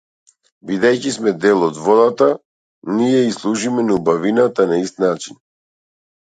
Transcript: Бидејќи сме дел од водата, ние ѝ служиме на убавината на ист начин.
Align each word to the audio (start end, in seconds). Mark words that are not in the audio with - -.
Бидејќи 0.69 1.11
сме 1.17 1.33
дел 1.43 1.65
од 1.67 1.77
водата, 1.89 2.31
ние 2.95 3.21
ѝ 3.27 3.37
служиме 3.37 3.87
на 3.93 3.97
убавината 4.01 4.69
на 4.75 4.83
ист 4.89 5.07
начин. 5.09 5.41